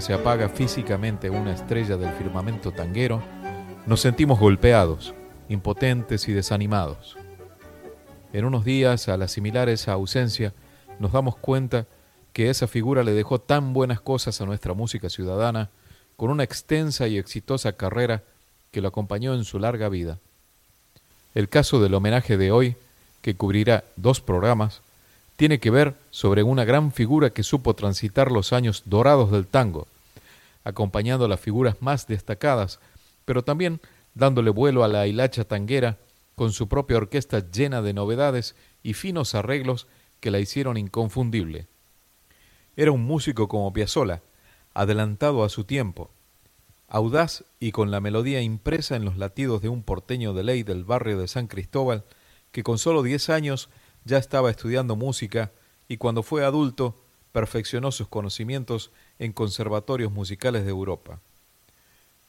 Se 0.00 0.14
apaga 0.14 0.48
físicamente 0.48 1.30
una 1.30 1.52
estrella 1.52 1.96
del 1.96 2.12
firmamento 2.12 2.72
tanguero, 2.72 3.22
nos 3.86 4.00
sentimos 4.00 4.38
golpeados, 4.38 5.14
impotentes 5.48 6.28
y 6.28 6.32
desanimados. 6.32 7.16
En 8.32 8.44
unos 8.44 8.64
días, 8.64 9.08
al 9.08 9.22
asimilar 9.22 9.68
esa 9.68 9.92
ausencia, 9.92 10.54
nos 10.98 11.12
damos 11.12 11.36
cuenta 11.36 11.86
que 12.32 12.50
esa 12.50 12.66
figura 12.66 13.02
le 13.02 13.12
dejó 13.12 13.40
tan 13.40 13.72
buenas 13.72 14.00
cosas 14.00 14.40
a 14.40 14.46
nuestra 14.46 14.74
música 14.74 15.10
ciudadana, 15.10 15.70
con 16.16 16.30
una 16.30 16.44
extensa 16.44 17.08
y 17.08 17.18
exitosa 17.18 17.72
carrera 17.72 18.22
que 18.70 18.80
lo 18.80 18.88
acompañó 18.88 19.34
en 19.34 19.44
su 19.44 19.58
larga 19.58 19.88
vida. 19.88 20.18
El 21.34 21.48
caso 21.48 21.80
del 21.80 21.94
homenaje 21.94 22.36
de 22.36 22.52
hoy, 22.52 22.76
que 23.22 23.36
cubrirá 23.36 23.84
dos 23.96 24.20
programas, 24.20 24.82
tiene 25.40 25.58
que 25.58 25.70
ver 25.70 25.94
sobre 26.10 26.42
una 26.42 26.66
gran 26.66 26.92
figura 26.92 27.30
que 27.30 27.42
supo 27.42 27.72
transitar 27.72 28.30
los 28.30 28.52
años 28.52 28.82
dorados 28.84 29.30
del 29.30 29.46
tango, 29.46 29.86
acompañando 30.64 31.28
las 31.28 31.40
figuras 31.40 31.76
más 31.80 32.06
destacadas, 32.06 32.78
pero 33.24 33.42
también 33.42 33.80
dándole 34.14 34.50
vuelo 34.50 34.84
a 34.84 34.88
la 34.88 35.06
hilacha 35.06 35.44
tanguera 35.44 35.96
con 36.34 36.52
su 36.52 36.68
propia 36.68 36.98
orquesta 36.98 37.50
llena 37.50 37.80
de 37.80 37.94
novedades 37.94 38.54
y 38.82 38.92
finos 38.92 39.34
arreglos 39.34 39.86
que 40.20 40.30
la 40.30 40.40
hicieron 40.40 40.76
inconfundible. 40.76 41.68
Era 42.76 42.92
un 42.92 43.04
músico 43.06 43.48
como 43.48 43.72
Piazzolla, 43.72 44.20
adelantado 44.74 45.42
a 45.42 45.48
su 45.48 45.64
tiempo, 45.64 46.10
audaz 46.86 47.44
y 47.58 47.72
con 47.72 47.90
la 47.90 48.02
melodía 48.02 48.42
impresa 48.42 48.94
en 48.94 49.06
los 49.06 49.16
latidos 49.16 49.62
de 49.62 49.70
un 49.70 49.84
porteño 49.84 50.34
de 50.34 50.44
ley 50.44 50.64
del 50.64 50.84
barrio 50.84 51.18
de 51.18 51.28
San 51.28 51.46
Cristóbal, 51.46 52.04
que 52.52 52.62
con 52.62 52.76
solo 52.76 53.02
diez 53.02 53.30
años 53.30 53.70
ya 54.04 54.18
estaba 54.18 54.50
estudiando 54.50 54.96
música 54.96 55.52
y 55.88 55.96
cuando 55.96 56.22
fue 56.22 56.44
adulto 56.44 57.02
perfeccionó 57.32 57.92
sus 57.92 58.08
conocimientos 58.08 58.90
en 59.18 59.32
conservatorios 59.32 60.12
musicales 60.12 60.64
de 60.64 60.70
Europa. 60.70 61.20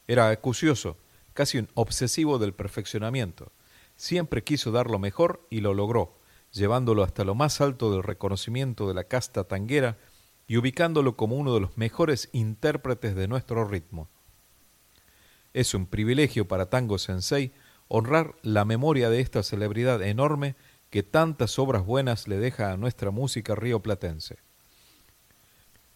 Era 0.07 0.29
acucioso, 0.29 0.97
casi 1.33 1.57
un 1.57 1.69
obsesivo 1.73 2.37
del 2.37 2.53
perfeccionamiento. 2.53 3.51
Siempre 3.95 4.43
quiso 4.43 4.71
dar 4.71 4.89
lo 4.89 4.99
mejor 4.99 5.45
y 5.49 5.61
lo 5.61 5.73
logró, 5.73 6.17
llevándolo 6.51 7.03
hasta 7.03 7.23
lo 7.23 7.35
más 7.35 7.61
alto 7.61 7.91
del 7.91 8.03
reconocimiento 8.03 8.87
de 8.87 8.93
la 8.93 9.05
casta 9.05 9.43
tanguera 9.45 9.97
y 10.47 10.57
ubicándolo 10.57 11.15
como 11.15 11.35
uno 11.35 11.53
de 11.53 11.61
los 11.61 11.77
mejores 11.77 12.29
intérpretes 12.33 13.15
de 13.15 13.27
nuestro 13.27 13.63
ritmo. 13.65 14.09
Es 15.53 15.73
un 15.73 15.85
privilegio 15.85 16.47
para 16.47 16.69
Tango 16.69 16.97
Sensei 16.97 17.51
honrar 17.87 18.35
la 18.41 18.65
memoria 18.65 19.09
de 19.09 19.19
esta 19.19 19.43
celebridad 19.43 20.01
enorme 20.01 20.55
que 20.91 21.03
tantas 21.03 21.57
obras 21.57 21.85
buenas 21.85 22.27
le 22.27 22.37
deja 22.37 22.71
a 22.71 22.77
nuestra 22.77 23.11
música 23.11 23.55
rioplatense. 23.55 24.35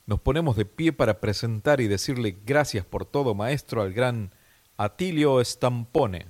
Nos 0.07 0.21
ponemos 0.21 0.55
de 0.55 0.65
pie 0.65 0.93
para 0.93 1.19
presentar 1.19 1.81
y 1.81 1.87
decirle 1.87 2.37
gracias 2.45 2.85
por 2.85 3.05
todo, 3.05 3.35
maestro, 3.35 3.81
al 3.81 3.93
gran 3.93 4.31
Atilio 4.77 5.43
Stampone. 5.43 6.27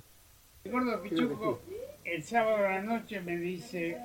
Recuerdo 0.64 1.02
Pichuco, 1.04 1.62
el 2.04 2.24
sábado 2.24 2.58
a 2.58 2.72
la 2.72 2.82
noche 2.82 3.22
me 3.22 3.38
dice, 3.38 3.98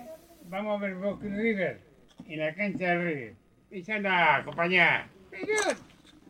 vamos 0.48 0.78
a 0.78 0.84
ver 0.84 0.94
Boca 0.94 1.26
River 1.26 1.80
en 2.28 2.40
la 2.40 2.54
cancha 2.54 2.88
de 2.88 2.98
River. 2.98 3.34
Y 3.70 3.74
dice, 3.76 3.94
anda, 3.94 4.36
acompañá. 4.36 5.08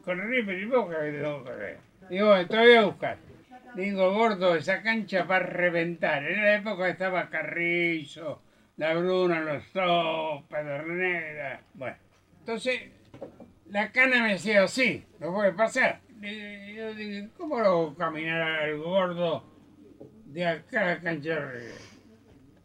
con 0.04 0.20
River 0.20 0.56
y 0.56 0.64
Boca 0.66 1.00
que 1.00 1.12
tengo 1.12 1.44
que 1.44 1.50
ver. 1.50 1.78
Digo, 2.08 2.46
te 2.46 2.56
voy 2.56 2.74
a 2.74 2.84
buscar. 2.84 3.29
Digo, 3.74 4.12
gordo, 4.12 4.56
esa 4.56 4.82
cancha 4.82 5.22
va 5.24 5.36
a 5.36 5.40
reventar. 5.40 6.24
En 6.24 6.42
la 6.42 6.56
época 6.56 6.88
estaba 6.88 7.30
Carrizo, 7.30 8.42
La 8.76 8.94
Bruna, 8.94 9.40
Los 9.40 9.72
Dos, 9.72 10.42
Pedernera. 10.48 11.62
Bueno, 11.74 11.96
entonces 12.40 12.80
la 13.70 13.92
cana 13.92 14.24
me 14.24 14.32
decía, 14.32 14.66
sí, 14.66 15.04
lo 15.20 15.32
puede 15.32 15.52
pasar. 15.52 16.00
Y 16.20 16.74
yo 16.74 16.94
dije, 16.94 17.28
¿cómo 17.36 17.60
lo 17.60 17.94
caminar 17.94 18.42
al 18.42 18.78
gordo 18.78 19.44
de 20.26 20.46
acá 20.46 20.82
a 20.82 20.86
la 20.86 21.00
cancha 21.00 21.40
de 21.40 21.72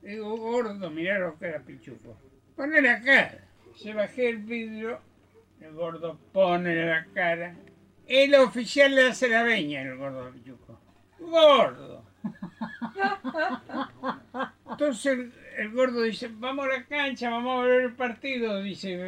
Digo, 0.02 0.36
gordo, 0.38 0.90
mirá 0.90 1.20
lo 1.20 1.38
que 1.38 1.48
era 1.48 1.60
pichuco. 1.60 2.18
Ponele 2.56 2.90
acá. 2.90 3.40
Se 3.76 3.94
bajé 3.94 4.30
el 4.30 4.38
vidrio, 4.38 5.00
el 5.62 5.74
gordo 5.74 6.20
pone 6.32 6.76
la 6.86 7.06
cara. 7.14 7.56
El 8.08 8.36
oficial 8.36 8.96
le 8.96 9.08
hace 9.08 9.30
la 9.30 9.44
veña, 9.44 9.82
el 9.82 9.98
gordo 9.98 10.32
pichuco 10.32 10.65
gordo. 11.20 12.04
Entonces 14.70 15.32
el, 15.58 15.72
gordo 15.72 16.02
dice, 16.02 16.30
vamos 16.32 16.66
a 16.66 16.70
la 16.70 16.86
cancha, 16.86 17.30
vamos 17.30 17.64
a 17.64 17.68
ver 17.68 17.82
el 17.82 17.94
partido. 17.94 18.62
Dice, 18.62 19.00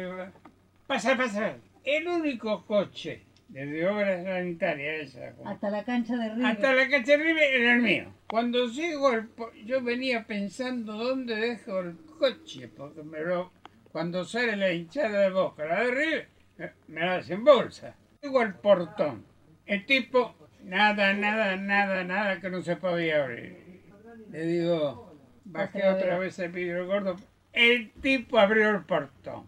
pasa, 0.86 1.16
pasa. 1.16 1.56
El 1.84 2.08
único 2.08 2.64
coche 2.66 3.24
desde 3.48 3.88
obras 3.88 4.24
sanitarias 4.24 5.08
esa. 5.08 5.34
Hasta 5.44 5.70
la 5.70 5.84
cancha 5.84 6.16
de 6.16 6.34
River. 6.34 6.46
Hasta 6.46 6.74
la 6.74 6.88
cancha 6.88 7.12
de 7.12 7.18
River 7.18 7.54
era 7.54 7.74
el 7.74 7.82
mío. 7.82 8.14
Cuando 8.28 8.66
llego, 8.66 9.10
yo 9.64 9.82
venía 9.82 10.26
pensando 10.26 10.94
dónde 10.94 11.36
dejo 11.36 11.80
el 11.80 11.96
coche, 12.18 12.68
porque 12.68 13.02
me 13.02 13.20
lo, 13.20 13.52
cuando 13.90 14.24
sale 14.24 14.56
la 14.56 14.72
hinchada 14.72 15.20
de 15.20 15.30
boca, 15.30 15.64
la 15.64 15.82
de 15.82 15.90
River, 15.90 16.28
me 16.88 17.00
la 17.00 17.16
hacen 17.16 17.42
bolsa. 17.42 17.94
Llego 18.20 18.40
al 18.40 18.58
portón. 18.58 19.24
El 19.64 19.86
tipo 19.86 20.34
Nada, 20.62 21.14
nada, 21.14 21.56
nada, 21.56 22.04
nada 22.04 22.40
que 22.40 22.50
no 22.50 22.62
se 22.62 22.76
podía 22.76 23.24
abrir. 23.24 23.82
Le 24.30 24.42
digo, 24.44 25.16
bajé 25.44 25.88
otra 25.88 26.18
vez 26.18 26.38
el 26.38 26.52
vidrio 26.52 26.86
gordo. 26.86 27.16
El 27.52 27.90
tipo 27.92 28.38
abrió 28.38 28.70
el 28.70 28.84
portón. 28.84 29.46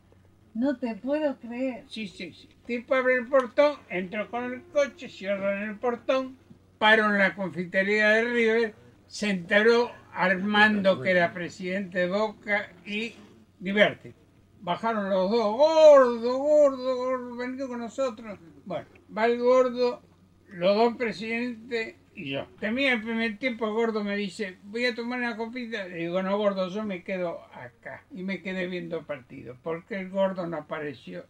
No 0.54 0.76
te 0.78 0.94
puedo 0.96 1.36
creer. 1.38 1.84
Sí, 1.88 2.08
sí, 2.08 2.32
sí. 2.32 2.48
El 2.50 2.64
tipo 2.64 2.94
abrió 2.94 3.18
el 3.18 3.28
portón, 3.28 3.76
entró 3.88 4.30
con 4.30 4.44
el 4.44 4.62
coche, 4.64 5.08
cerró 5.08 5.52
en 5.52 5.70
el 5.70 5.78
portón, 5.78 6.36
paró 6.78 7.06
en 7.06 7.18
la 7.18 7.34
confitería 7.34 8.08
de 8.10 8.24
River, 8.24 8.74
se 9.06 9.30
enteró 9.30 9.90
Armando, 10.12 11.00
que 11.00 11.10
era 11.10 11.32
presidente 11.32 11.98
de 11.98 12.08
Boca, 12.08 12.72
y 12.84 13.14
Diverti. 13.58 14.14
Bajaron 14.60 15.08
los 15.08 15.30
dos, 15.30 15.56
gordo, 15.56 16.38
gordo, 16.38 16.96
gordo, 16.96 17.36
venido 17.36 17.68
con 17.68 17.80
nosotros. 17.80 18.38
Bueno, 18.64 18.86
va 19.16 19.26
el 19.26 19.38
gordo 19.38 20.02
los 20.52 20.76
dos 20.76 20.96
presidentes 20.96 21.96
y 22.14 22.30
yo. 22.30 22.46
Termina 22.58 22.92
el 22.92 23.02
primer 23.02 23.38
tiempo, 23.38 23.72
Gordo 23.72 24.04
me 24.04 24.16
dice, 24.16 24.58
voy 24.64 24.86
a 24.86 24.94
tomar 24.94 25.18
una 25.18 25.36
copita. 25.36 25.86
Le 25.86 25.96
digo, 25.96 26.22
no, 26.22 26.36
Gordo, 26.36 26.68
yo 26.68 26.84
me 26.84 27.02
quedo 27.02 27.40
acá. 27.52 28.04
Y 28.12 28.22
me 28.22 28.42
quedé 28.42 28.66
viendo 28.66 29.06
partido, 29.06 29.56
porque 29.62 29.96
el 29.96 30.10
Gordo 30.10 30.46
no 30.46 30.58
apareció 30.58 31.24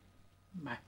más. 0.54 0.80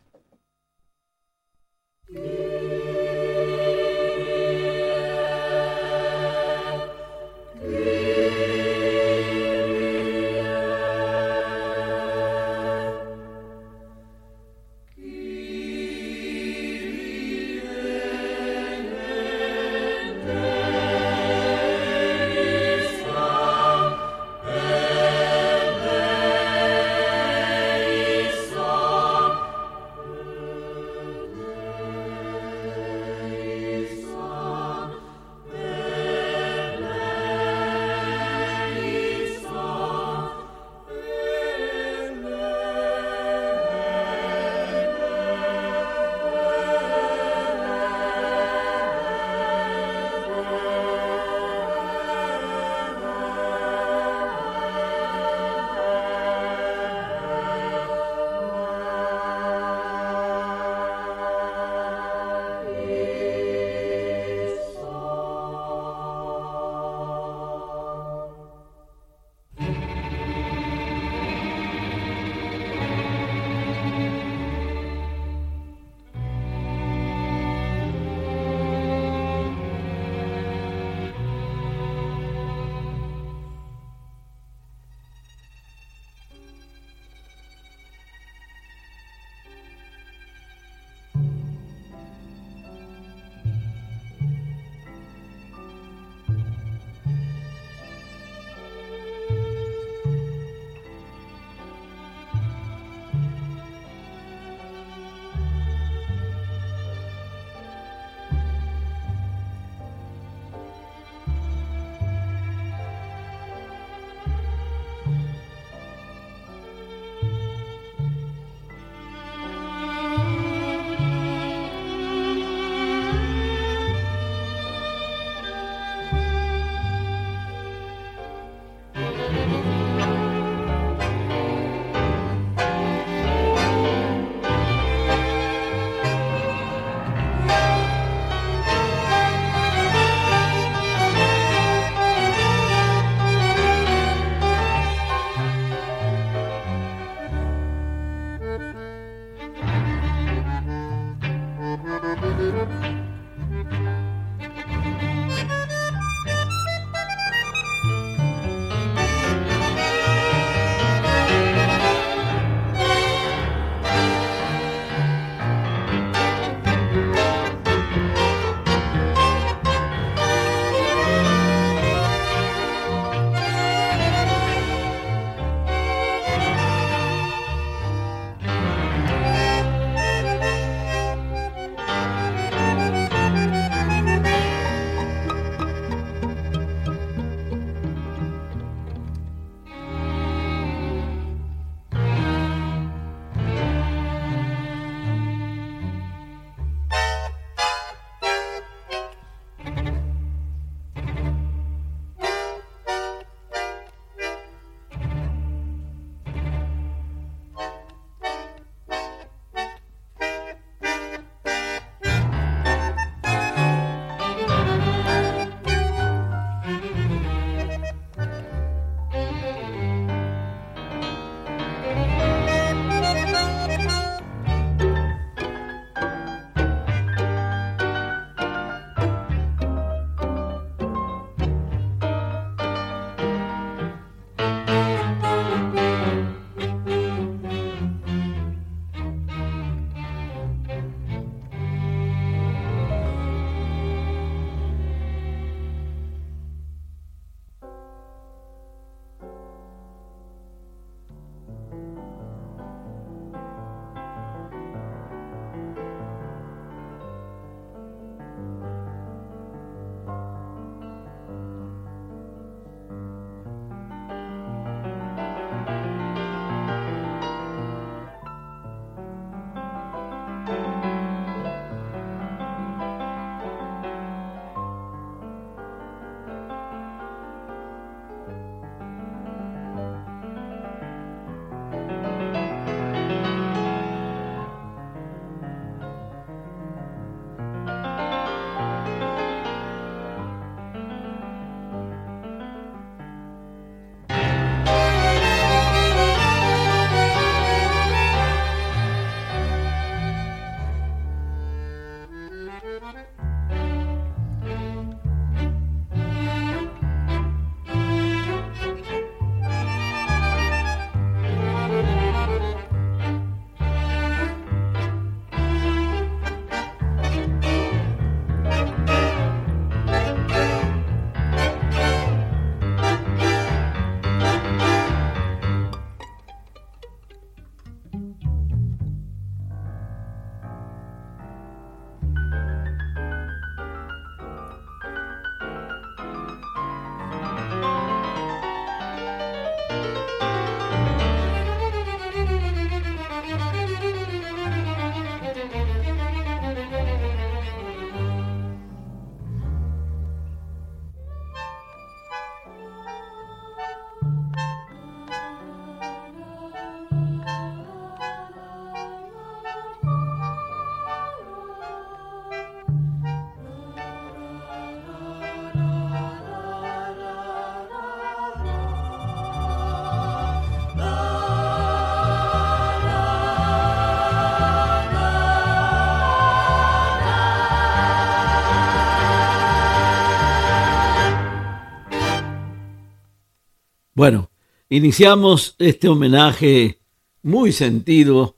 Iniciamos 384.76 385.54
este 385.58 385.86
homenaje 385.86 386.78
muy 387.22 387.52
sentido 387.52 388.36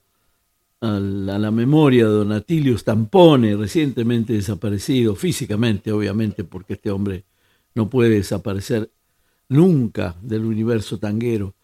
a 0.80 0.98
la, 0.98 1.50
memoria 1.52 2.06
de 2.06 2.10
Don 2.10 2.32
Atilio 2.32 2.76
Stampone, 2.76 3.54
recientemente 3.54 4.32
desaparecido, 4.32 5.14
físicamente 5.14 5.92
obviamente, 5.92 6.42
porque 6.42 6.72
este 6.72 6.90
hombre 6.90 7.24
no 7.76 7.88
puede 7.88 8.16
desaparecer 8.16 8.90
nunca 9.48 10.16
del 10.22 10.44
universo 10.44 10.98
tanguero. 10.98 11.54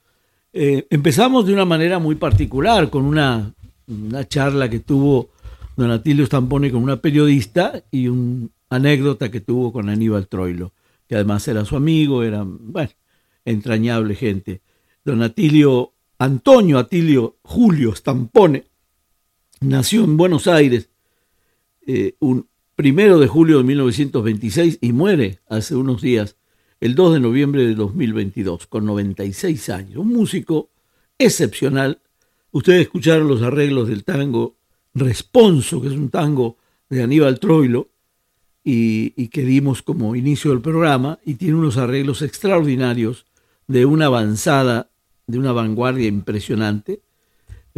Eh, 0.53 0.87
empezamos 0.89 1.47
de 1.47 1.53
una 1.53 1.65
manera 1.65 1.99
muy 1.99 2.15
particular, 2.15 2.91
con 2.91 3.05
una, 3.05 3.53
una 3.89 4.29
charla 4.29 4.71
que 4.71 4.79
tuvo 4.79 5.31
Don 5.77 5.91
Atilio 5.91 6.25
Stampone 6.25 6.71
con 6.71 6.83
una 6.85 6.97
periodista 6.97 7.83
y 7.91 8.07
una 8.07 8.49
anécdota 8.69 9.33
que 9.33 9.41
tuvo 9.41 9.73
con 9.73 9.89
Aníbal 9.89 10.29
Troilo, 10.29 10.73
que 11.09 11.17
además 11.17 11.47
era 11.49 11.65
su 11.65 11.75
amigo, 11.75 12.23
era, 12.23 12.45
bueno, 12.47 12.91
entrañable 13.45 14.15
gente. 14.15 14.63
Don 15.05 15.23
Atilio, 15.23 15.93
Antonio 16.19 16.79
Atilio 16.79 17.39
Julio 17.43 17.95
Stampone, 17.95 18.65
nació 19.61 20.05
en 20.05 20.17
Buenos 20.17 20.47
Aires 20.47 20.91
eh, 21.87 22.15
un 22.21 22.47
primero 22.77 23.19
de 23.19 23.27
julio 23.27 23.59
de 23.59 23.65
1926 23.65 24.79
y 24.81 24.93
muere 24.93 25.41
hace 25.49 25.77
unos 25.77 26.01
días, 26.01 26.37
el 26.81 26.95
2 26.95 27.15
de 27.15 27.21
noviembre 27.21 27.67
de 27.67 27.75
2022, 27.75 28.67
con 28.67 28.87
96 28.87 29.69
años. 29.69 29.97
Un 29.97 30.13
músico 30.13 30.71
excepcional. 31.19 32.01
Ustedes 32.53 32.83
escucharon 32.83 33.29
los 33.29 33.43
arreglos 33.43 33.89
del 33.89 34.05
tango 34.05 34.57
Responso, 34.95 35.81
que 35.81 35.89
es 35.89 35.95
un 35.95 36.09
tango 36.09 36.57
de 36.89 37.03
Aníbal 37.03 37.39
Troilo, 37.39 37.91
y, 38.65 39.13
y, 39.17 39.29
que 39.29 39.43
dimos 39.43 39.83
como 39.83 40.17
inicio 40.17 40.51
del 40.51 40.61
programa, 40.61 41.19
y 41.25 41.35
tiene 41.35 41.57
unos 41.57 41.77
arreglos 41.77 42.23
extraordinarios 42.23 43.27
de 43.71 43.87
una 43.87 44.07
avanzada, 44.07 44.91
de 45.29 45.39
una 45.39 45.53
vanguardia 45.53 46.09
impresionante, 46.09 47.03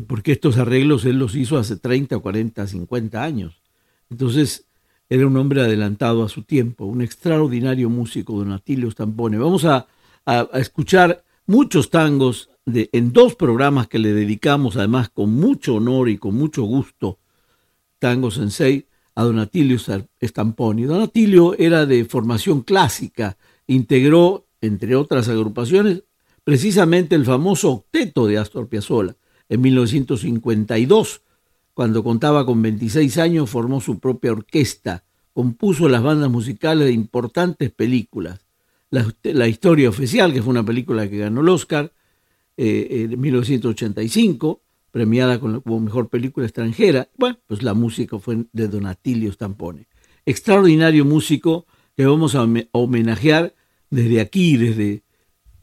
porque 0.06 0.32
estos 0.32 0.56
arreglos 0.56 1.04
él 1.04 1.18
los 1.18 1.34
hizo 1.34 1.58
hace 1.58 1.76
30, 1.76 2.18
40, 2.18 2.66
50 2.66 3.22
años. 3.22 3.60
Entonces, 4.08 4.64
era 5.10 5.26
un 5.26 5.36
hombre 5.36 5.60
adelantado 5.60 6.22
a 6.24 6.30
su 6.30 6.44
tiempo, 6.44 6.86
un 6.86 7.02
extraordinario 7.02 7.90
músico, 7.90 8.38
Don 8.38 8.52
Atilio 8.52 8.90
Stampone. 8.90 9.36
Vamos 9.36 9.66
a, 9.66 9.86
a, 10.24 10.48
escuchar 10.54 11.24
muchos 11.44 11.90
tangos 11.90 12.48
de, 12.64 12.88
en 12.94 13.12
dos 13.12 13.34
programas 13.34 13.86
que 13.86 13.98
le 13.98 14.14
dedicamos, 14.14 14.78
además 14.78 15.10
con 15.10 15.34
mucho 15.34 15.74
honor 15.74 16.08
y 16.08 16.16
con 16.16 16.34
mucho 16.34 16.62
gusto, 16.62 17.18
Tango 17.98 18.30
Sensei, 18.30 18.86
a 19.14 19.24
Don 19.24 19.38
Atilio 19.38 19.76
Stamponi. 19.78 20.84
Don 20.84 21.02
Atilio 21.02 21.54
era 21.58 21.84
de 21.84 22.06
formación 22.06 22.62
clásica, 22.62 23.36
integró, 23.66 24.46
entre 24.62 24.96
otras 24.96 25.28
agrupaciones, 25.28 26.04
precisamente 26.44 27.14
el 27.14 27.26
famoso 27.26 27.70
octeto 27.70 28.26
de 28.26 28.38
Astor 28.38 28.68
Piazzolla. 28.68 29.16
En 29.48 29.60
1952, 29.60 31.20
cuando 31.74 32.02
contaba 32.02 32.46
con 32.46 32.62
26 32.62 33.18
años, 33.18 33.50
formó 33.50 33.80
su 33.80 33.98
propia 33.98 34.32
orquesta, 34.32 35.04
compuso 35.34 35.88
las 35.88 36.02
bandas 36.02 36.30
musicales 36.30 36.86
de 36.86 36.92
importantes 36.92 37.70
películas. 37.70 38.40
La, 38.90 39.48
Historia 39.48 39.88
Oficial, 39.88 40.32
que 40.32 40.42
fue 40.42 40.50
una 40.50 40.64
película 40.64 41.08
que 41.08 41.18
ganó 41.18 41.40
el 41.40 41.48
Oscar 41.48 41.92
eh, 42.56 43.08
en 43.10 43.20
1985, 43.20 44.60
premiada 44.90 45.40
con, 45.40 45.62
como 45.62 45.80
mejor 45.80 46.08
película 46.08 46.46
extranjera. 46.46 47.08
Bueno, 47.16 47.38
pues 47.46 47.62
la 47.62 47.72
música 47.72 48.18
fue 48.18 48.44
de 48.52 48.68
Donatilio 48.68 49.32
Stampone. 49.32 49.88
Extraordinario 50.26 51.06
músico 51.06 51.66
que 51.96 52.04
vamos 52.04 52.34
a 52.34 52.46
homenajear 52.72 53.54
desde 53.92 54.20
aquí, 54.20 54.56
desde 54.56 55.04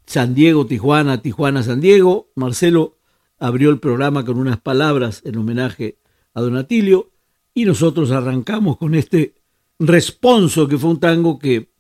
San 0.06 0.36
Diego, 0.36 0.68
Tijuana, 0.68 1.22
Tijuana, 1.22 1.64
San 1.64 1.82
Diego. 1.82 2.30
Marcelo 2.36 2.98
abrió 3.40 3.72
el 3.72 3.80
programa 3.80 4.24
con 4.24 4.38
unas 4.38 4.62
palabras 4.62 5.22
en 5.26 5.36
homenaje 5.38 5.98
a 6.36 6.42
Donatilio 6.42 7.10
y 7.56 7.66
nosotros 7.66 8.12
arrancamos 8.12 8.78
con 8.78 8.94
este 8.94 9.34
responso 9.80 10.68
que 10.68 10.78
fue 10.78 10.92
un 10.92 11.00
tango 11.00 11.40
que 11.40 11.72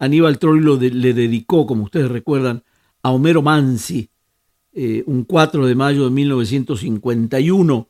Aníbal 0.00 0.40
Troilo 0.40 0.76
le 0.76 1.14
dedicó, 1.14 1.66
como 1.66 1.84
ustedes 1.84 2.10
recuerdan, 2.10 2.64
a 3.04 3.12
Homero 3.12 3.40
Mansi, 3.40 4.10
eh, 4.72 5.04
un 5.06 5.22
4 5.22 5.66
de 5.66 5.74
mayo 5.76 6.04
de 6.04 6.10
1951, 6.10 7.88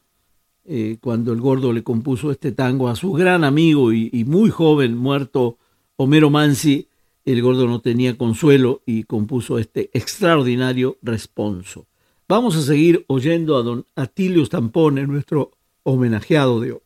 eh, 0.64 0.98
cuando 1.00 1.32
el 1.32 1.40
gordo 1.40 1.72
le 1.72 1.82
compuso 1.82 2.30
este 2.30 2.52
tango 2.52 2.90
a 2.90 2.96
su 2.96 3.12
gran 3.12 3.42
amigo 3.42 3.90
y, 3.90 4.10
y, 4.12 4.24
muy 4.24 4.50
joven 4.50 4.96
muerto 4.96 5.56
Homero 5.96 6.28
Mansi, 6.28 6.88
el 7.24 7.42
gordo 7.42 7.66
no 7.66 7.80
tenía 7.80 8.16
consuelo 8.16 8.82
y 8.86 9.04
compuso 9.04 9.58
este 9.58 9.90
extraordinario 9.92 10.98
responso. 11.02 11.86
Vamos 12.28 12.56
a 12.56 12.62
seguir 12.62 13.04
oyendo 13.08 13.56
a 13.56 13.62
don 13.62 13.86
Atilio 13.94 14.44
Stampone, 14.44 15.06
nuestro 15.06 15.52
homenajeado 15.82 16.60
de 16.60 16.72
hoy. 16.72 16.81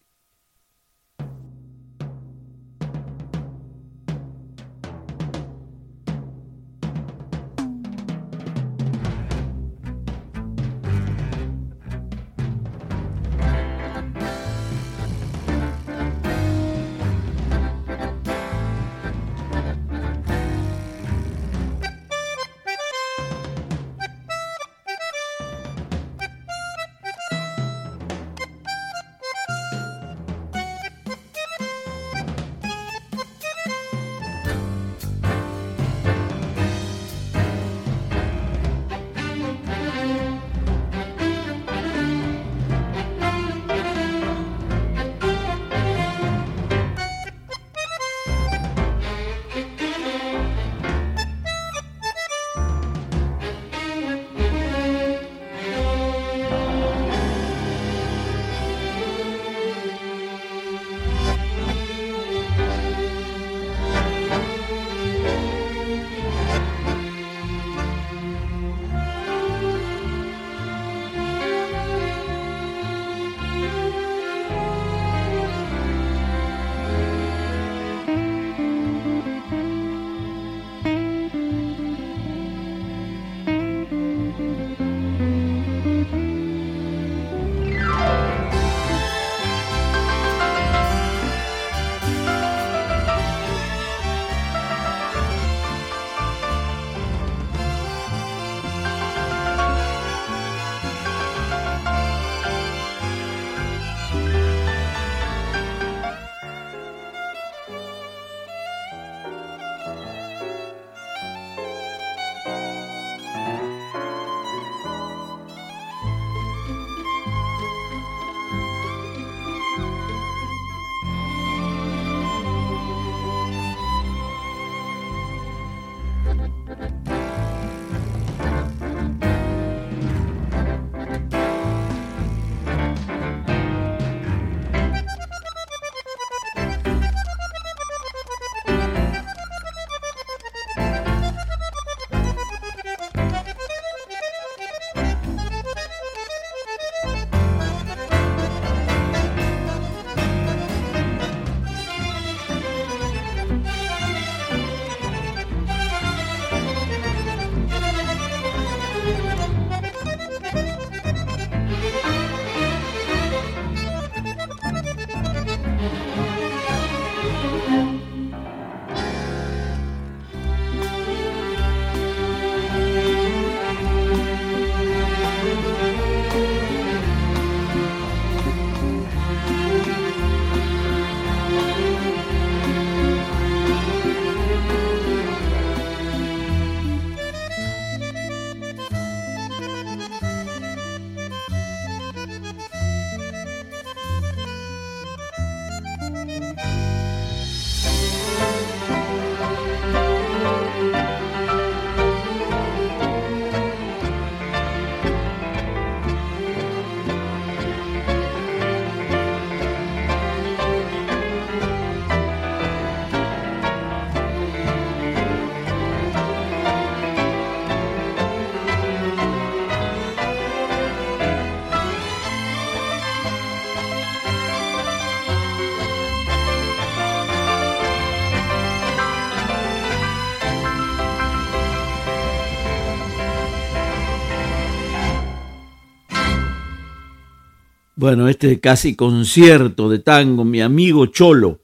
Bueno, 238.07 238.29
este 238.29 238.61
casi 238.61 238.95
concierto 238.95 239.89
de 239.89 239.99
tango, 239.99 240.45
mi 240.45 240.61
amigo 240.61 241.07
Cholo, 241.07 241.63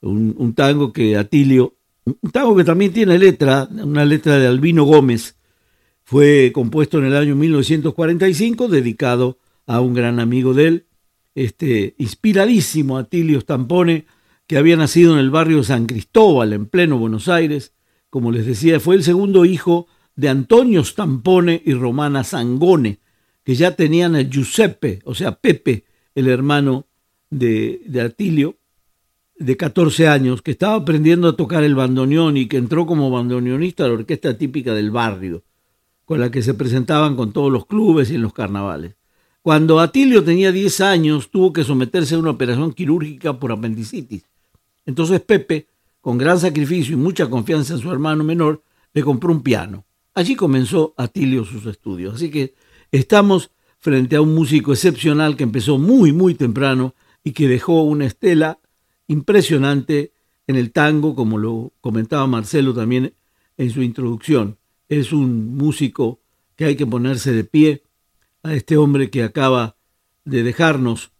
un, 0.00 0.54
tango 0.54 0.94
que 0.94 1.18
Atilio, 1.18 1.74
un 2.06 2.30
tango 2.30 2.56
que 2.56 2.64
también 2.64 2.90
tiene 2.90 3.18
letra, 3.18 3.68
una 3.70 4.06
letra 4.06 4.38
de 4.38 4.46
Albino 4.46 4.84
Gómez, 4.84 5.36
fue 6.02 6.52
compuesto 6.54 6.96
en 7.00 7.04
el 7.04 7.14
año 7.14 7.36
1945, 7.36 8.68
dedicado 8.68 9.36
a 9.66 9.82
un 9.82 9.92
gran 9.92 10.20
amigo 10.20 10.54
de 10.54 10.68
él, 10.68 10.86
este 11.34 11.94
inspiradísimo 11.98 12.96
Atilio 12.96 13.38
Stampone, 13.42 14.06
que 14.46 14.56
había 14.56 14.78
nacido 14.78 15.12
en 15.12 15.18
el 15.18 15.28
barrio 15.28 15.62
San 15.64 15.84
Cristóbal, 15.84 16.54
en 16.54 16.64
pleno 16.64 16.96
Buenos 16.96 17.28
Aires. 17.28 17.74
Como 18.08 18.32
les 18.32 18.46
decía, 18.46 18.80
fue 18.80 18.94
el 18.96 19.02
segundo 19.02 19.44
hijo 19.44 19.86
de 20.16 20.30
Antonio 20.30 20.82
Stampone 20.82 21.60
y 21.62 21.74
Romana 21.74 22.24
Sangone, 22.24 23.00
que 23.44 23.54
ya 23.54 23.76
tenían 23.76 24.16
a 24.16 24.22
Giuseppe, 24.22 25.00
o 25.04 25.14
sea, 25.14 25.32
Pepe, 25.32 25.84
el 26.14 26.28
hermano 26.28 26.86
de, 27.30 27.82
de 27.86 28.00
Atilio, 28.00 28.56
de 29.38 29.56
14 29.56 30.08
años, 30.08 30.42
que 30.42 30.52
estaba 30.52 30.76
aprendiendo 30.76 31.28
a 31.28 31.36
tocar 31.36 31.62
el 31.62 31.74
bandoneón 31.74 32.36
y 32.36 32.46
que 32.46 32.56
entró 32.56 32.86
como 32.86 33.10
bandoneonista 33.10 33.84
a 33.84 33.88
la 33.88 33.94
orquesta 33.94 34.38
típica 34.38 34.74
del 34.74 34.90
barrio, 34.90 35.42
con 36.04 36.20
la 36.20 36.30
que 36.30 36.42
se 36.42 36.54
presentaban 36.54 37.16
con 37.16 37.32
todos 37.32 37.52
los 37.52 37.66
clubes 37.66 38.10
y 38.10 38.14
en 38.14 38.22
los 38.22 38.32
carnavales. 38.32 38.94
Cuando 39.42 39.78
Atilio 39.78 40.24
tenía 40.24 40.52
10 40.52 40.80
años, 40.80 41.30
tuvo 41.30 41.52
que 41.52 41.64
someterse 41.64 42.14
a 42.14 42.18
una 42.18 42.30
operación 42.30 42.72
quirúrgica 42.72 43.38
por 43.38 43.52
apendicitis. 43.52 44.24
Entonces 44.86 45.20
Pepe, 45.20 45.66
con 46.00 46.16
gran 46.16 46.38
sacrificio 46.38 46.94
y 46.94 46.96
mucha 46.96 47.28
confianza 47.28 47.74
en 47.74 47.80
su 47.80 47.92
hermano 47.92 48.24
menor, 48.24 48.62
le 48.94 49.02
compró 49.02 49.32
un 49.32 49.42
piano. 49.42 49.84
Allí 50.14 50.34
comenzó 50.34 50.94
Atilio 50.96 51.44
sus 51.44 51.66
estudios. 51.66 52.14
Así 52.14 52.30
que 52.30 52.54
estamos 52.98 53.50
frente 53.78 54.16
a 54.16 54.20
un 54.20 54.34
músico 54.34 54.72
excepcional 54.72 55.36
que 55.36 55.42
empezó 55.42 55.78
muy, 55.78 56.12
muy 56.12 56.34
temprano 56.34 56.94
y 57.22 57.32
que 57.32 57.48
dejó 57.48 57.82
una 57.82 58.06
estela 58.06 58.60
impresionante 59.08 60.12
en 60.46 60.56
el 60.56 60.72
tango, 60.72 61.14
como 61.14 61.38
lo 61.38 61.72
comentaba 61.80 62.26
Marcelo 62.26 62.72
también 62.72 63.14
en 63.56 63.70
su 63.70 63.82
introducción. 63.82 64.58
Es 64.88 65.12
un 65.12 65.56
músico 65.56 66.20
que 66.56 66.66
hay 66.66 66.76
que 66.76 66.86
ponerse 66.86 67.32
de 67.32 67.44
pie 67.44 67.82
a 68.42 68.54
este 68.54 68.76
hombre 68.76 69.10
que 69.10 69.22
acaba 69.22 69.76
de 70.24 70.42
dejarnos, 70.42 71.10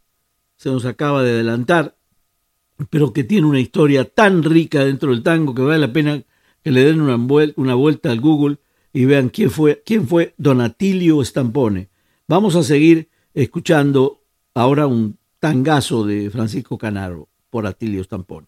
se 0.55 0.69
nos 0.69 0.85
acaba 0.85 1.23
de 1.23 1.31
adelantar, 1.31 1.97
pero 2.89 3.11
que 3.13 3.23
tiene 3.23 3.47
una 3.47 3.59
historia 3.59 4.05
tan 4.05 4.43
rica 4.43 4.85
dentro 4.85 5.11
del 5.11 5.23
tango 5.23 5.53
que 5.53 5.61
vale 5.61 5.79
la 5.79 5.93
pena 5.93 6.23
que 6.63 6.71
le 6.71 6.85
den 6.85 7.01
una 7.01 7.75
vuelta, 7.75 8.11
al 8.11 8.21
Google 8.21 8.57
y 8.95 9.03
vean 9.03 9.27
quién 9.27 9.51
fue, 9.51 9.83
quién 9.85 10.07
fue 10.07 10.33
Donatilio 10.37 11.21
Stampone. 11.21 11.89
Vamos 12.29 12.55
a 12.55 12.63
seguir 12.63 13.09
escuchando 13.33 14.21
ahora 14.53 14.87
un 14.87 15.17
tangazo 15.39 16.05
de 16.05 16.29
Francisco 16.29 16.77
Canaro 16.77 17.27
por 17.49 17.67
Atilio 17.67 18.01
Stampone. 18.01 18.47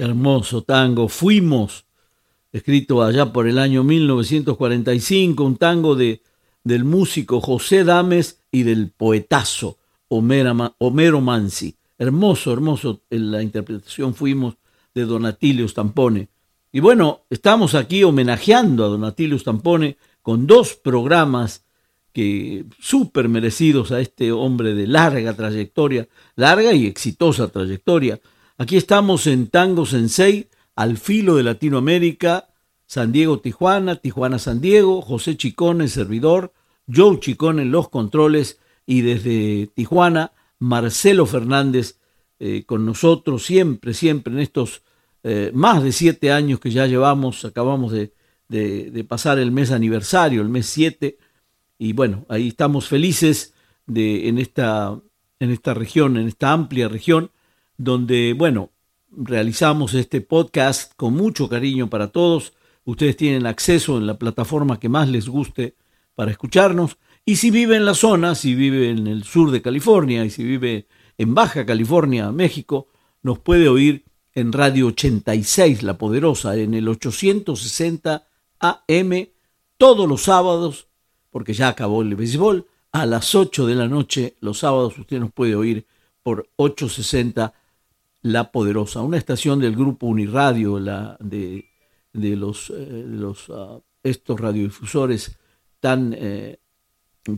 Hermoso 0.00 0.62
tango. 0.62 1.08
Fuimos, 1.08 1.84
escrito 2.52 3.02
allá 3.02 3.34
por 3.34 3.46
el 3.46 3.58
año 3.58 3.84
1945, 3.84 5.44
un 5.44 5.56
tango 5.58 5.94
de, 5.94 6.22
del 6.64 6.84
músico 6.84 7.42
José 7.42 7.84
Dames 7.84 8.40
y 8.50 8.62
del 8.62 8.92
poetazo 8.92 9.76
Homero 10.08 11.20
Mansi. 11.20 11.76
Hermoso, 11.98 12.50
hermoso 12.50 13.02
en 13.10 13.30
la 13.30 13.42
interpretación 13.42 14.14
Fuimos 14.14 14.54
de 14.94 15.04
Donatilio 15.04 15.68
Stampone. 15.68 16.30
Y 16.72 16.80
bueno, 16.80 17.26
estamos 17.28 17.74
aquí 17.74 18.02
homenajeando 18.02 18.86
a 18.86 18.88
Donatilio 18.88 19.38
Stampone 19.38 19.98
con 20.22 20.46
dos 20.46 20.76
programas 20.76 21.66
que 22.14 22.64
súper 22.80 23.28
merecidos 23.28 23.92
a 23.92 24.00
este 24.00 24.32
hombre 24.32 24.74
de 24.74 24.86
larga 24.86 25.34
trayectoria, 25.34 26.08
larga 26.36 26.72
y 26.72 26.86
exitosa 26.86 27.48
trayectoria. 27.48 28.18
Aquí 28.60 28.76
estamos 28.76 29.26
en 29.26 29.46
Tango 29.46 29.86
Sensei, 29.86 30.50
al 30.76 30.98
filo 30.98 31.36
de 31.36 31.42
Latinoamérica, 31.42 32.50
San 32.84 33.10
Diego, 33.10 33.40
Tijuana, 33.40 33.96
Tijuana, 33.96 34.38
San 34.38 34.60
Diego, 34.60 35.00
José 35.00 35.38
Chicón, 35.38 35.80
el 35.80 35.88
servidor, 35.88 36.52
Joe 36.86 37.18
Chicón 37.20 37.58
en 37.58 37.70
los 37.70 37.88
controles 37.88 38.60
y 38.84 39.00
desde 39.00 39.68
Tijuana, 39.68 40.32
Marcelo 40.58 41.24
Fernández 41.24 42.00
eh, 42.38 42.64
con 42.66 42.84
nosotros 42.84 43.46
siempre, 43.46 43.94
siempre 43.94 44.34
en 44.34 44.40
estos 44.40 44.82
eh, 45.22 45.50
más 45.54 45.82
de 45.82 45.92
siete 45.92 46.30
años 46.30 46.60
que 46.60 46.70
ya 46.70 46.86
llevamos, 46.86 47.46
acabamos 47.46 47.92
de, 47.92 48.12
de 48.50 49.04
pasar 49.08 49.38
el 49.38 49.52
mes 49.52 49.70
aniversario, 49.70 50.42
el 50.42 50.50
mes 50.50 50.66
siete, 50.66 51.16
y 51.78 51.94
bueno, 51.94 52.26
ahí 52.28 52.48
estamos 52.48 52.88
felices 52.88 53.54
de, 53.86 54.28
en, 54.28 54.36
esta, 54.36 55.00
en 55.38 55.50
esta 55.50 55.72
región, 55.72 56.18
en 56.18 56.28
esta 56.28 56.52
amplia 56.52 56.88
región, 56.88 57.30
donde, 57.82 58.34
bueno, 58.36 58.72
realizamos 59.10 59.94
este 59.94 60.20
podcast 60.20 60.92
con 60.96 61.14
mucho 61.14 61.48
cariño 61.48 61.88
para 61.88 62.08
todos. 62.08 62.52
Ustedes 62.84 63.16
tienen 63.16 63.46
acceso 63.46 63.96
en 63.96 64.06
la 64.06 64.18
plataforma 64.18 64.78
que 64.78 64.90
más 64.90 65.08
les 65.08 65.30
guste 65.30 65.76
para 66.14 66.30
escucharnos. 66.30 66.98
Y 67.24 67.36
si 67.36 67.50
vive 67.50 67.76
en 67.76 67.86
la 67.86 67.94
zona, 67.94 68.34
si 68.34 68.54
vive 68.54 68.90
en 68.90 69.06
el 69.06 69.24
sur 69.24 69.50
de 69.50 69.62
California 69.62 70.26
y 70.26 70.30
si 70.30 70.44
vive 70.44 70.88
en 71.16 71.34
Baja 71.34 71.64
California, 71.64 72.30
México, 72.32 72.88
nos 73.22 73.38
puede 73.38 73.66
oír 73.66 74.04
en 74.34 74.52
Radio 74.52 74.88
86, 74.88 75.82
La 75.82 75.96
Poderosa, 75.96 76.56
en 76.56 76.74
el 76.74 76.86
860 76.86 78.28
AM, 78.58 79.28
todos 79.78 80.06
los 80.06 80.20
sábados 80.20 80.88
porque 81.30 81.54
ya 81.54 81.68
acabó 81.68 82.02
el 82.02 82.14
béisbol. 82.14 82.66
A 82.92 83.06
las 83.06 83.34
8 83.34 83.66
de 83.66 83.74
la 83.74 83.88
noche, 83.88 84.36
los 84.40 84.58
sábados, 84.58 84.98
usted 84.98 85.18
nos 85.18 85.32
puede 85.32 85.54
oír 85.54 85.86
por 86.22 86.50
860 86.56 87.54
La 88.22 88.52
Poderosa, 88.52 89.00
una 89.00 89.16
estación 89.16 89.60
del 89.60 89.74
grupo 89.74 90.06
Uniradio, 90.06 90.78
la 90.78 91.16
de, 91.20 91.70
de 92.12 92.36
los, 92.36 92.70
eh, 92.70 93.04
los 93.06 93.48
ah, 93.50 93.80
estos 94.02 94.38
radiodifusores 94.38 95.38
tan 95.80 96.14
eh, 96.16 96.58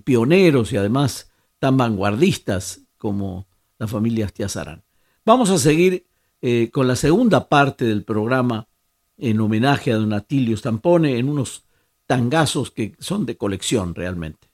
pioneros 0.05 0.73
y 0.73 0.77
además 0.77 1.31
tan 1.59 1.77
vanguardistas 1.77 2.83
como 2.99 3.47
la 3.79 3.87
familia 3.87 4.27
Astiazarán. 4.27 4.83
Vamos 5.25 5.51
a 5.51 5.59
seguir 5.59 6.07
eh, 6.40 6.71
con 6.73 6.88
la 6.88 6.97
segunda 6.97 7.49
parte 7.49 7.85
del 7.85 8.05
programa 8.05 8.68
en 9.16 9.40
homenaje 9.40 9.92
a 9.92 9.97
Don 9.97 10.12
Atilio 10.12 10.57
Stampone 10.57 11.18
en 11.18 11.29
unos 11.29 11.64
tangazos 12.07 12.71
que 12.71 12.97
son 12.99 13.25
de 13.27 13.37
colección 13.37 13.95
realmente. 13.95 14.52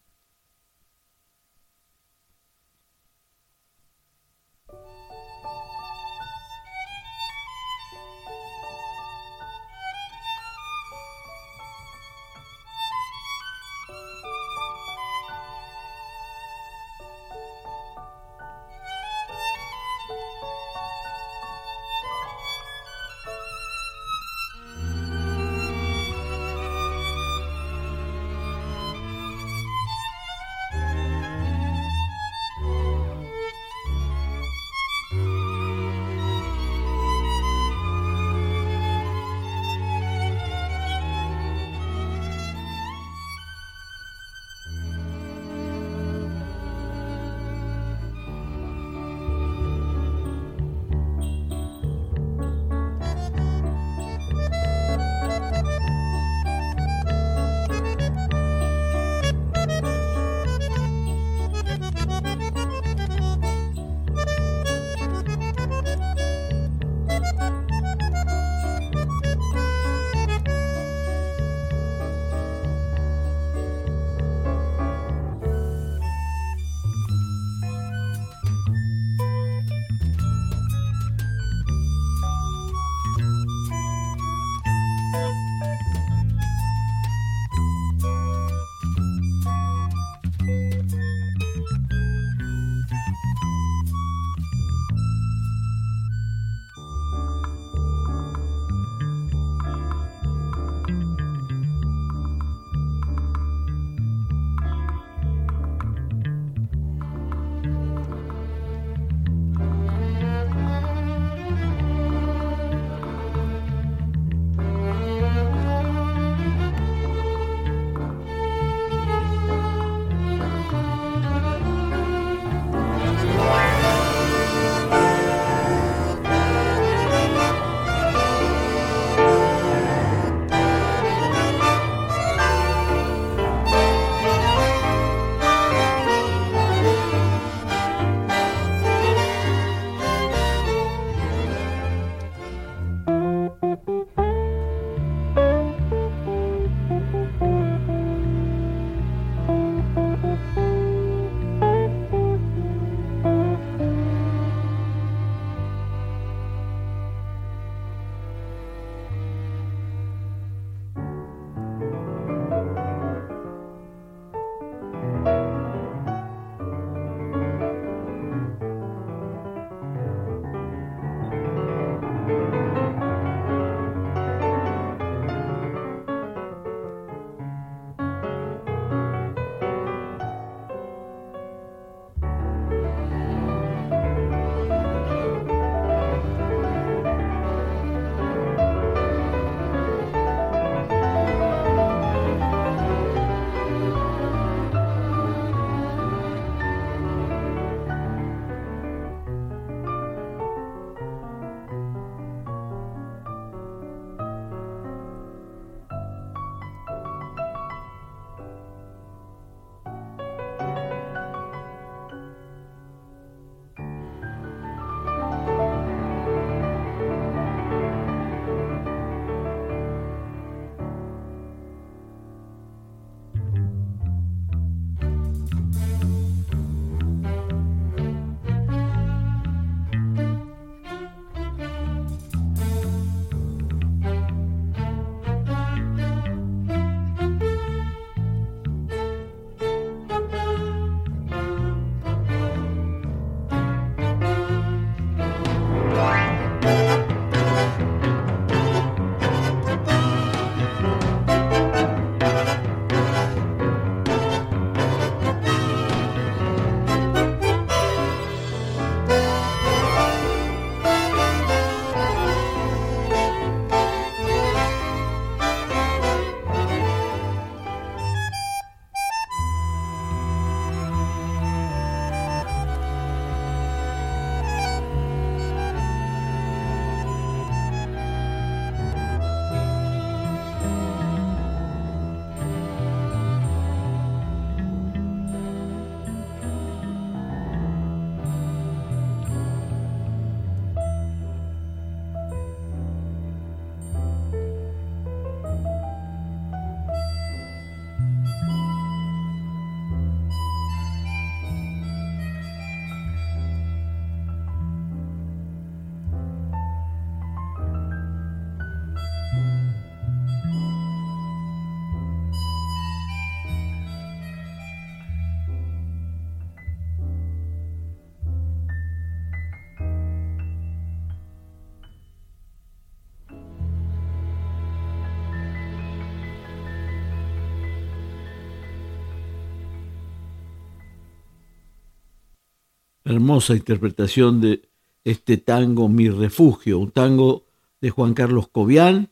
Hermosa 333.08 333.54
interpretación 333.54 334.42
de 334.42 334.68
este 335.02 335.38
tango 335.38 335.88
Mi 335.88 336.10
Refugio, 336.10 336.78
un 336.78 336.90
tango 336.90 337.46
de 337.80 337.88
Juan 337.88 338.12
Carlos 338.12 338.48
Cobian, 338.48 339.08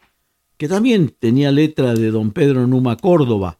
que 0.59 0.69
también 0.69 1.15
tenía 1.19 1.51
letra 1.51 1.95
de 1.95 2.11
don 2.11 2.33
Pedro 2.33 2.67
Numa 2.67 2.99
Córdoba, 2.99 3.59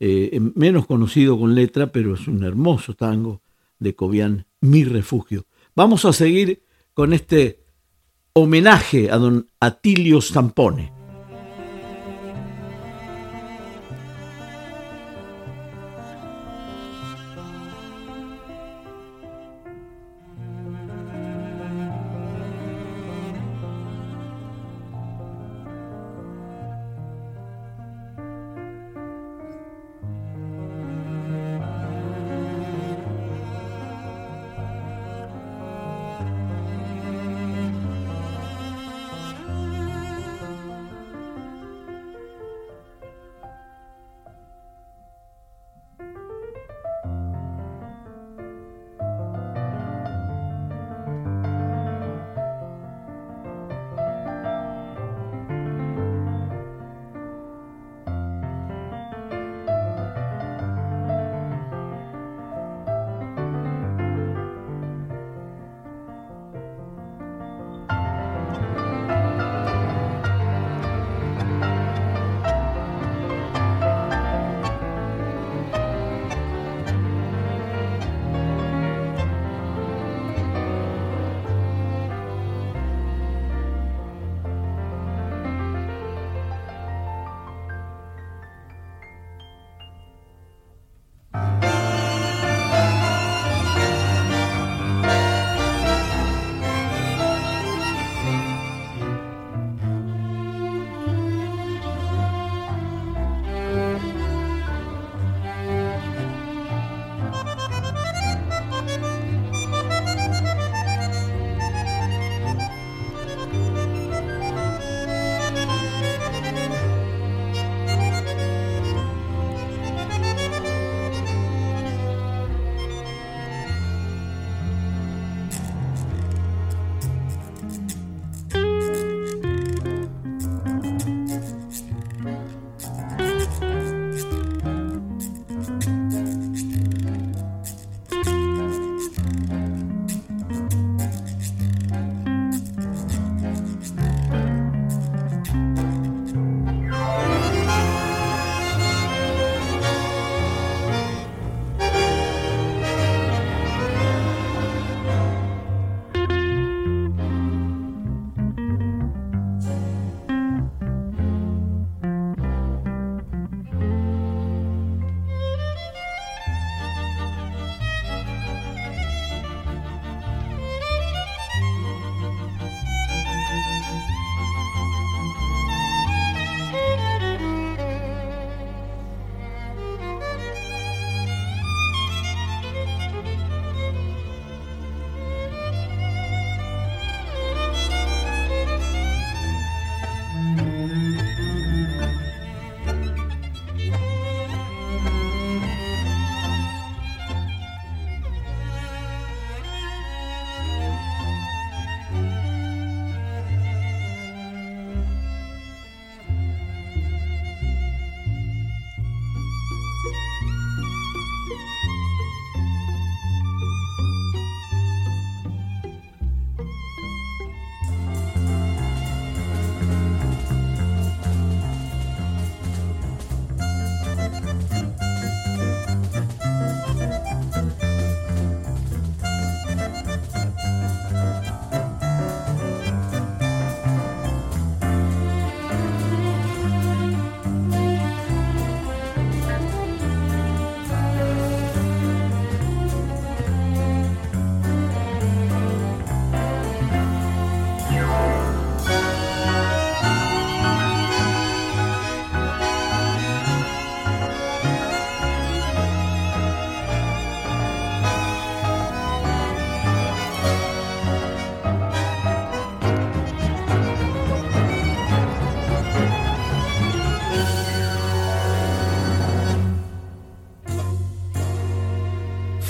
eh, 0.00 0.40
menos 0.56 0.86
conocido 0.86 1.38
con 1.38 1.54
letra, 1.54 1.92
pero 1.92 2.14
es 2.14 2.26
un 2.26 2.42
hermoso 2.42 2.94
tango 2.94 3.42
de 3.78 3.94
Cobian, 3.94 4.46
Mi 4.60 4.82
Refugio. 4.82 5.46
Vamos 5.76 6.04
a 6.04 6.12
seguir 6.12 6.64
con 6.92 7.12
este 7.12 7.60
homenaje 8.32 9.08
a 9.08 9.18
don 9.18 9.46
Atilio 9.60 10.20
Zampone. 10.20 10.99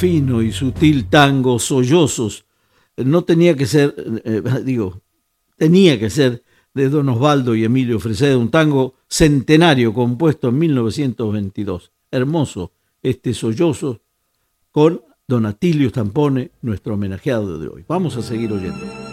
Fino 0.01 0.41
y 0.41 0.51
sutil 0.51 1.11
tango, 1.11 1.59
sollozos, 1.59 2.47
no 2.97 3.25
tenía 3.25 3.55
que 3.55 3.67
ser, 3.67 3.95
eh, 4.25 4.43
digo, 4.65 5.03
tenía 5.59 5.99
que 5.99 6.09
ser 6.09 6.43
de 6.73 6.89
Don 6.89 7.11
Osvaldo 7.11 7.55
y 7.55 7.65
Emilio 7.65 8.01
Fresedo, 8.01 8.41
un 8.41 8.51
tango 8.51 8.95
centenario 9.09 9.93
compuesto 9.93 10.49
en 10.49 10.59
1922. 10.59 11.93
Hermoso 12.11 12.73
este 13.03 13.35
sollozo 13.35 14.01
con 14.71 15.03
Don 15.29 15.45
Atilio 15.45 15.91
Stampone, 15.91 16.53
nuestro 16.63 16.95
homenajeado 16.95 17.59
de 17.59 17.69
hoy. 17.69 17.85
Vamos 17.87 18.17
a 18.17 18.23
seguir 18.23 18.51
oyendo. 18.55 19.10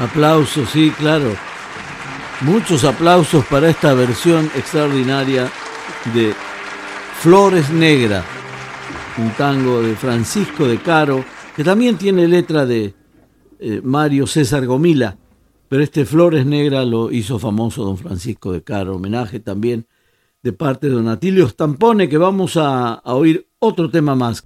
Aplausos, 0.00 0.70
sí, 0.70 0.90
claro. 0.92 1.34
Muchos 2.40 2.84
aplausos 2.84 3.44
para 3.44 3.68
esta 3.68 3.92
versión 3.92 4.46
extraordinaria 4.56 5.50
de 6.14 6.32
Flores 7.20 7.68
Negra, 7.70 8.24
un 9.18 9.28
tango 9.32 9.82
de 9.82 9.94
Francisco 9.94 10.66
de 10.66 10.78
Caro, 10.78 11.22
que 11.54 11.62
también 11.62 11.98
tiene 11.98 12.26
letra 12.26 12.64
de 12.64 12.94
eh, 13.58 13.82
Mario 13.84 14.26
César 14.26 14.64
Gomila, 14.64 15.18
pero 15.68 15.82
este 15.82 16.06
Flores 16.06 16.46
Negra 16.46 16.82
lo 16.86 17.12
hizo 17.12 17.38
famoso 17.38 17.84
don 17.84 17.98
Francisco 17.98 18.52
de 18.52 18.62
Caro, 18.62 18.96
homenaje 18.96 19.38
también 19.38 19.86
de 20.42 20.54
parte 20.54 20.88
de 20.88 20.94
don 20.94 21.08
Atilio 21.08 21.46
Stampone, 21.46 22.08
que 22.08 22.16
vamos 22.16 22.56
a, 22.56 22.94
a 22.94 23.14
oír 23.14 23.46
otro 23.58 23.90
tema 23.90 24.14
más. 24.14 24.42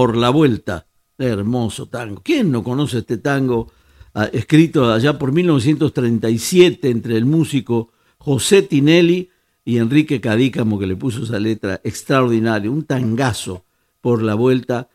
Por 0.00 0.16
la 0.16 0.30
vuelta. 0.30 0.86
Hermoso 1.18 1.90
tango. 1.90 2.22
¿Quién 2.24 2.50
no 2.50 2.64
conoce 2.64 3.00
este 3.00 3.18
tango? 3.18 3.70
Ah, 4.14 4.30
escrito 4.32 4.90
allá 4.90 5.18
por 5.18 5.30
1937 5.30 6.88
entre 6.88 7.18
el 7.18 7.26
músico 7.26 7.90
José 8.16 8.62
Tinelli 8.62 9.28
y 9.62 9.76
Enrique 9.76 10.18
Cadícamo, 10.18 10.78
que 10.78 10.86
le 10.86 10.96
puso 10.96 11.24
esa 11.24 11.38
letra 11.38 11.82
extraordinaria, 11.84 12.70
un 12.70 12.84
tangazo 12.84 13.66
por 14.00 14.22
la 14.22 14.34
vuelta 14.34 14.88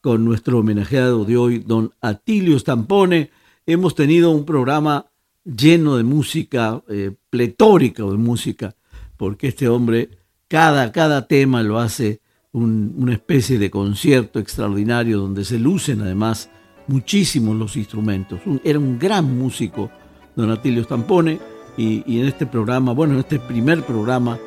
con 0.00 0.24
nuestro 0.24 0.60
homenajeado 0.60 1.24
de 1.24 1.36
hoy, 1.36 1.58
don 1.58 1.92
Atilio 2.00 2.56
Stampone. 2.56 3.32
Hemos 3.66 3.96
tenido 3.96 4.30
un 4.30 4.44
programa 4.44 5.06
lleno 5.44 5.96
de 5.96 6.04
música, 6.04 6.80
eh, 6.88 7.10
pletórica 7.28 8.04
de 8.04 8.16
música, 8.16 8.76
porque 9.16 9.48
este 9.48 9.68
hombre, 9.68 10.10
cada, 10.46 10.92
cada 10.92 11.26
tema 11.26 11.64
lo 11.64 11.80
hace 11.80 12.20
una 12.54 13.12
especie 13.12 13.58
de 13.58 13.68
concierto 13.68 14.38
extraordinario 14.38 15.18
donde 15.18 15.44
se 15.44 15.58
lucen 15.58 16.00
además 16.02 16.48
muchísimos 16.86 17.56
los 17.56 17.76
instrumentos. 17.76 18.40
era 18.62 18.78
un 18.78 18.98
gran 18.98 19.36
músico, 19.36 19.90
don 20.36 20.50
Atilio 20.50 20.84
Stampone, 20.84 21.40
y, 21.76 22.20
en 22.20 22.26
este 22.26 22.46
programa, 22.46 22.92
bueno, 22.92 23.14
en 23.14 23.20
este 23.20 23.40
primer 23.40 23.82
programa, 23.82 24.38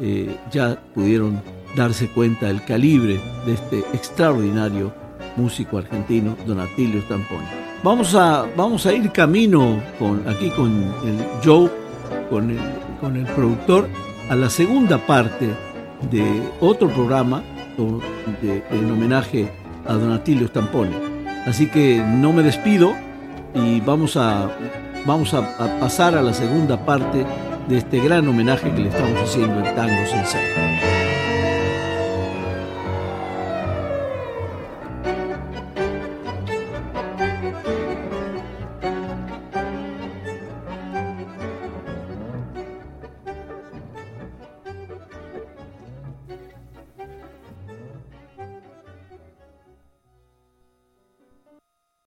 eh, 0.00 0.36
ya 0.50 0.82
pudieron 0.92 1.40
darse 1.76 2.08
cuenta 2.08 2.46
del 2.46 2.64
calibre 2.64 3.20
de 3.46 3.52
este 3.52 3.78
extraordinario 3.94 4.92
músico 5.36 5.78
argentino, 5.78 6.36
don 6.44 6.58
Atilio 6.58 7.00
Stampone. 7.02 7.46
Vamos 7.84 8.16
a, 8.16 8.46
vamos 8.56 8.84
a 8.86 8.92
ir 8.92 9.12
camino 9.12 9.80
con, 10.00 10.26
aquí 10.28 10.50
con 10.50 10.72
el 11.04 11.24
Joe, 11.44 11.70
con 12.28 12.50
el, 12.50 12.58
con 13.00 13.16
el 13.16 13.26
productor, 13.26 13.88
a 14.28 14.34
la 14.34 14.50
segunda 14.50 14.98
parte 15.06 15.48
de 16.10 16.42
otro 16.60 16.88
programa 16.88 17.44
en 17.78 18.90
homenaje 18.90 19.48
a 19.86 19.94
don 19.94 20.12
Atilio 20.12 20.48
Stampone. 20.48 20.96
Así 21.46 21.66
que 21.66 21.98
no 21.98 22.32
me 22.32 22.42
despido 22.42 22.94
y 23.54 23.80
vamos 23.80 24.16
a, 24.16 24.50
vamos 25.04 25.34
a, 25.34 25.56
pasar 25.80 26.16
a 26.16 26.22
la 26.22 26.32
segunda 26.32 26.84
parte 26.84 27.26
de 27.68 27.78
este 27.78 28.00
gran 28.00 28.26
homenaje 28.28 28.70
que 28.72 28.80
le 28.80 28.88
estamos 28.88 29.20
haciendo 29.20 29.58
al 29.58 29.74
Tango 29.74 30.06
Sensei. 30.06 30.91